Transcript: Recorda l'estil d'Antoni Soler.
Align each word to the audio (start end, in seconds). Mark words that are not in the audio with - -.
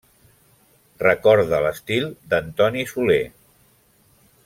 Recorda 1.03 1.59
l'estil 1.65 2.09
d'Antoni 2.33 2.89
Soler. 2.97 3.23